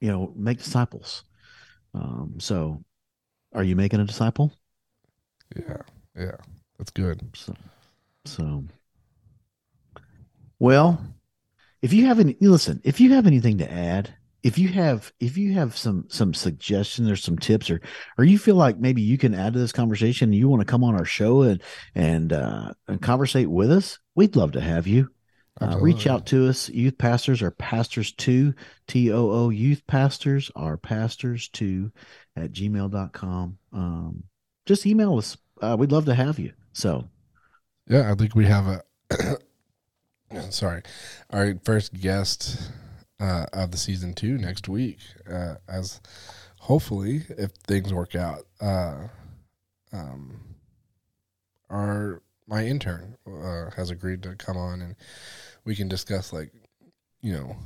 [0.00, 1.24] you know, make disciples.
[1.94, 2.84] Um, so
[3.54, 4.52] are you making a disciple?
[5.56, 5.82] Yeah,
[6.16, 6.36] yeah,
[6.78, 7.22] that's good.
[7.34, 7.54] So,
[8.24, 8.64] so
[10.60, 11.04] well,
[11.82, 15.36] if you have any listen, if you have anything to add, if you have if
[15.36, 17.80] you have some some suggestions or some tips or
[18.16, 20.66] or you feel like maybe you can add to this conversation and you want to
[20.66, 21.62] come on our show and
[21.94, 25.10] and uh and conversate with us, we'd love to have you.
[25.60, 26.70] Uh, reach out to us.
[26.70, 28.54] Youth Pastors Are Pastors Too.
[28.86, 31.92] T O O youth pastors are pastors too
[32.36, 33.58] at gmail.com.
[33.72, 34.22] Um,
[34.64, 35.36] just email us.
[35.60, 36.52] Uh, we'd love to have you.
[36.72, 37.08] So,
[37.88, 38.82] yeah, I think we have a,
[40.50, 40.82] sorry,
[41.30, 42.70] our first guest
[43.18, 44.98] uh, of the season two next week,
[45.30, 46.00] uh, as
[46.58, 49.08] hopefully, if things work out, uh,
[49.92, 50.40] um,
[51.68, 54.96] our my intern uh, has agreed to come on and
[55.64, 56.50] we can discuss like
[57.22, 57.56] you know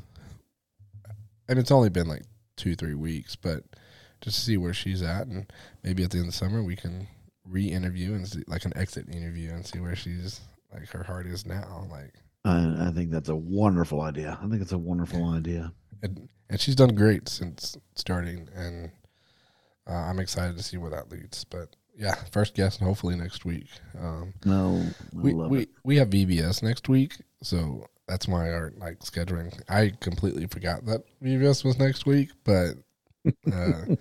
[1.48, 2.24] and it's only been like
[2.56, 3.64] two three weeks but
[4.20, 5.50] just see where she's at and
[5.82, 7.08] maybe at the end of the summer we can
[7.46, 10.40] re-interview and see, like an exit interview and see where she's
[10.72, 12.12] like her heart is now like
[12.44, 15.72] I, I think that's a wonderful idea i think it's a wonderful idea
[16.02, 18.90] and, and she's done great since starting and
[19.88, 23.44] uh, i'm excited to see where that leads but yeah, first guest, and hopefully next
[23.44, 23.68] week.
[23.98, 24.82] Um, no,
[25.16, 25.68] I we we it.
[25.84, 29.60] we have VBS next week, so that's why our like scheduling.
[29.68, 32.74] I completely forgot that VBS was next week, but
[33.52, 33.84] uh,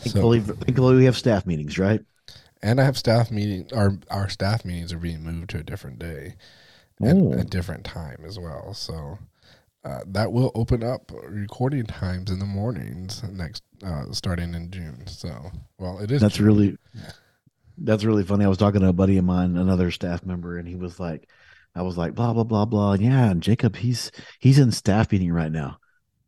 [0.00, 2.02] thankfully, so, thankfully we have staff meetings, right?
[2.62, 3.68] And I have staff meeting.
[3.74, 6.36] Our our staff meetings are being moved to a different day,
[7.00, 8.74] and a different time as well.
[8.74, 9.18] So
[9.84, 15.06] uh, that will open up recording times in the mornings next uh, starting in June.
[15.06, 16.20] So, well, it is.
[16.20, 16.46] That's June.
[16.46, 16.78] really,
[17.78, 18.44] that's really funny.
[18.44, 21.28] I was talking to a buddy of mine, another staff member, and he was like,
[21.74, 22.94] I was like, blah blah blah blah.
[22.94, 25.78] Yeah, and Jacob, he's he's in staff meeting right now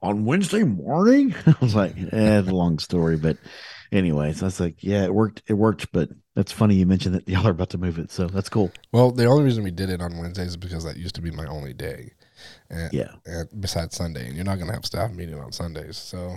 [0.03, 1.34] on Wednesday morning.
[1.46, 3.36] I was like, eh, it's a long story, but
[3.92, 5.42] anyways, I was like, yeah, it worked.
[5.46, 8.26] It worked, but that's funny you mentioned that y'all are about to move it, so
[8.26, 8.70] that's cool.
[8.92, 11.30] Well, the only reason we did it on Wednesdays is because that used to be
[11.30, 12.12] my only day.
[12.70, 13.12] And, yeah.
[13.26, 16.36] And besides Sunday, and you're not going to have staff meeting on Sundays, so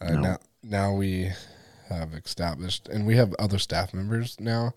[0.00, 0.20] uh, no.
[0.20, 1.30] now now we
[1.88, 4.72] have established, and we have other staff members now.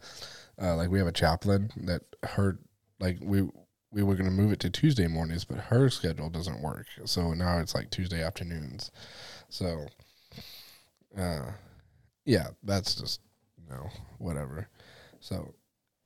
[0.62, 2.60] Uh, like we have a chaplain that her
[3.00, 3.50] like we
[3.94, 6.88] we were going to move it to Tuesday mornings, but her schedule doesn't work.
[7.06, 8.92] So now it's like Tuesday afternoons.
[9.50, 9.86] So,
[11.18, 11.52] uh,
[12.26, 13.22] yeah, that's just
[13.58, 14.68] you know whatever.
[15.20, 15.54] So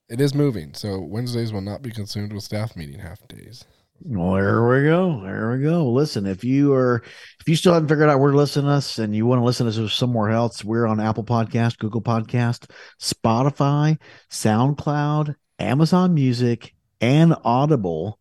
[0.09, 0.73] it is moving.
[0.73, 3.65] So Wednesdays will not be consumed with staff meeting half days.
[4.01, 5.21] Well, there we go.
[5.23, 5.89] There we go.
[5.91, 7.01] Listen, if you are,
[7.39, 9.45] if you still haven't figured out where to listen to us and you want to
[9.45, 12.69] listen to us somewhere else, we're on Apple Podcast, Google Podcast,
[13.01, 13.97] Spotify,
[14.29, 18.19] SoundCloud, Amazon Music, and Audible.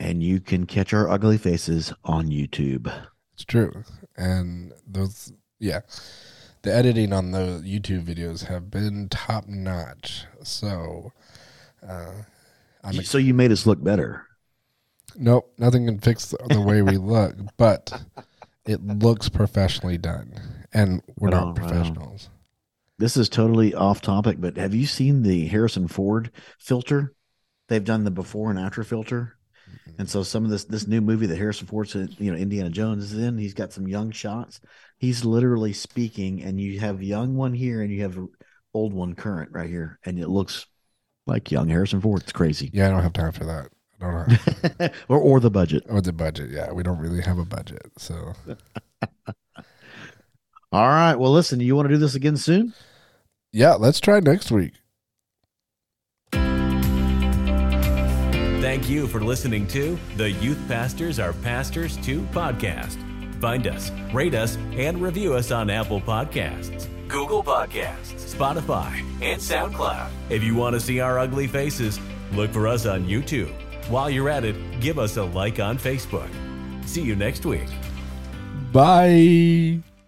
[0.00, 2.92] And you can catch our ugly faces on YouTube.
[3.34, 3.84] It's true.
[4.16, 5.80] And those, yeah,
[6.62, 10.24] the editing on the YouTube videos have been top notch.
[10.42, 11.12] So,
[11.86, 12.12] uh,
[12.84, 14.26] I'm so you made us look better.
[15.16, 18.02] Nope, nothing can fix the way we look, but
[18.64, 20.32] it looks professionally done,
[20.72, 22.30] and we're not on, professionals.
[22.98, 27.14] This is totally off topic, but have you seen the Harrison Ford filter?
[27.68, 29.36] They've done the before and after filter,
[29.70, 30.00] mm-hmm.
[30.00, 32.70] and so some of this this new movie that Harrison Ford's in, you know Indiana
[32.70, 34.60] Jones is in, he's got some young shots.
[34.98, 38.18] He's literally speaking, and you have young one here, and you have
[38.74, 40.66] old one current right here, and it looks
[41.26, 42.22] like young Harrison Ford.
[42.22, 42.70] It's crazy.
[42.72, 43.68] Yeah, I don't have time for that.
[45.08, 45.84] or or the budget.
[45.88, 46.50] Or the budget.
[46.50, 47.86] Yeah, we don't really have a budget.
[47.98, 48.32] So
[50.72, 51.14] All right.
[51.14, 52.72] Well, listen, you want to do this again soon?
[53.52, 54.72] Yeah, let's try next week.
[58.72, 62.96] Thank you for listening to the Youth Pastors Are Pastors Too podcast.
[63.38, 70.08] Find us, rate us, and review us on Apple Podcasts, Google Podcasts, Spotify, and SoundCloud.
[70.30, 72.00] If you want to see our ugly faces,
[72.32, 73.52] look for us on YouTube.
[73.90, 76.30] While you're at it, give us a like on Facebook.
[76.86, 77.68] See you next week.
[78.72, 79.82] Bye.